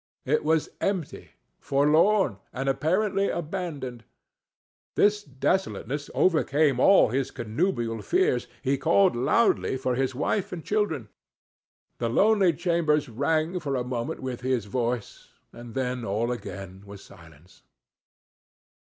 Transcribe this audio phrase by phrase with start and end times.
[0.25, 1.29] It was empty,
[1.59, 4.03] forlorn, and apparently abandoned.
[4.95, 12.51] This desolateness overcame all his connubial fears—he called loudly for his wife and children—the lonely
[12.53, 17.61] chambers rang for a moment with his voice, and then all again was silence.